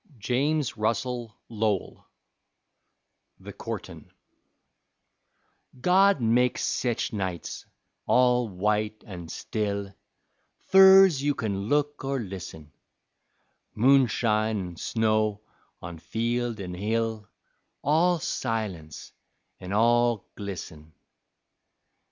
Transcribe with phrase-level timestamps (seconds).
[0.17, 2.07] JAMES RUSSELL LOWELL
[3.39, 4.09] THE COURTIN'
[5.79, 7.67] God makes sech nights,
[8.07, 9.93] all white an' still
[10.71, 12.71] Fur'z you can look or listen,
[13.75, 15.41] Moonshine an' snow
[15.83, 17.29] on field an' hill,
[17.83, 19.13] All silence
[19.59, 20.93] an' all glisten.